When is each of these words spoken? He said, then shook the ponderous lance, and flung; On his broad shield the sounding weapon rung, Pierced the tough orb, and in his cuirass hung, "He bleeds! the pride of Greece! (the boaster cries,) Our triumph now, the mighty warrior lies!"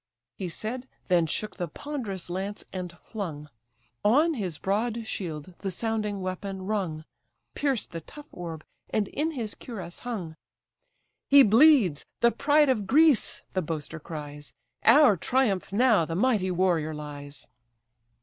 He 0.35 0.49
said, 0.49 0.87
then 1.09 1.27
shook 1.27 1.57
the 1.57 1.67
ponderous 1.67 2.27
lance, 2.27 2.65
and 2.73 2.91
flung; 2.91 3.51
On 4.03 4.33
his 4.33 4.57
broad 4.57 5.05
shield 5.05 5.53
the 5.59 5.69
sounding 5.69 6.21
weapon 6.23 6.63
rung, 6.65 7.05
Pierced 7.53 7.91
the 7.91 8.01
tough 8.01 8.25
orb, 8.31 8.63
and 8.89 9.07
in 9.09 9.29
his 9.29 9.53
cuirass 9.53 9.99
hung, 9.99 10.35
"He 11.29 11.43
bleeds! 11.43 12.03
the 12.21 12.31
pride 12.31 12.67
of 12.67 12.87
Greece! 12.87 13.43
(the 13.53 13.61
boaster 13.61 13.99
cries,) 13.99 14.55
Our 14.83 15.15
triumph 15.17 15.71
now, 15.71 16.05
the 16.05 16.15
mighty 16.15 16.49
warrior 16.49 16.95
lies!" 16.95 17.45